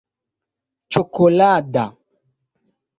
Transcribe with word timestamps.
ĉokolada 0.95 1.87